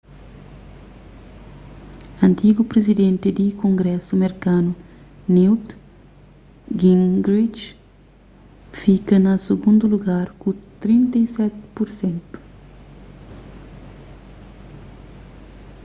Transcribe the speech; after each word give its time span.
antigu 2.27 2.61
prizidenti 2.71 3.27
di 3.37 3.45
kongrésu 3.63 4.13
merkanu 4.23 4.71
newt 5.35 5.67
gingrich 6.81 7.61
fika 8.79 9.17
na 9.25 9.33
sigundu 9.45 9.85
lugar 9.93 10.25
ku 10.41 10.49
32 10.81 11.47
pur 11.73 11.87
sentu 11.99 12.37